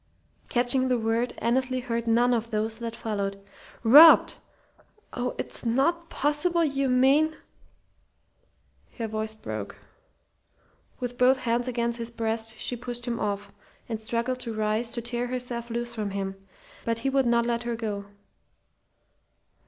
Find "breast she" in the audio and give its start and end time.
12.09-12.75